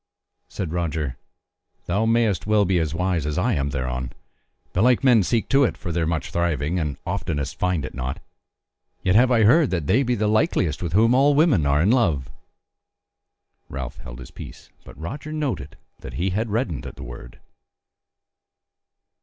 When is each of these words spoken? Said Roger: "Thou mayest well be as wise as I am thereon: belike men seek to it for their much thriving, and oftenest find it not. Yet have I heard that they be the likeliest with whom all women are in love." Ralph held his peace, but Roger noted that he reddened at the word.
Said 0.47 0.73
Roger: 0.73 1.19
"Thou 1.85 2.07
mayest 2.07 2.47
well 2.47 2.65
be 2.65 2.79
as 2.79 2.91
wise 2.95 3.27
as 3.27 3.37
I 3.37 3.53
am 3.53 3.69
thereon: 3.69 4.11
belike 4.73 5.03
men 5.03 5.21
seek 5.21 5.47
to 5.49 5.63
it 5.63 5.77
for 5.77 5.91
their 5.91 6.07
much 6.07 6.31
thriving, 6.31 6.79
and 6.79 6.97
oftenest 7.05 7.59
find 7.59 7.85
it 7.85 7.93
not. 7.93 8.19
Yet 9.03 9.13
have 9.13 9.29
I 9.29 9.43
heard 9.43 9.69
that 9.69 9.85
they 9.85 10.01
be 10.01 10.15
the 10.15 10.27
likeliest 10.27 10.81
with 10.81 10.93
whom 10.93 11.13
all 11.13 11.35
women 11.35 11.67
are 11.67 11.83
in 11.83 11.91
love." 11.91 12.31
Ralph 13.69 13.99
held 13.99 14.17
his 14.17 14.31
peace, 14.31 14.71
but 14.83 14.99
Roger 14.99 15.31
noted 15.31 15.77
that 15.99 16.13
he 16.13 16.31
reddened 16.45 16.87
at 16.87 16.95
the 16.95 17.03
word. 17.03 17.39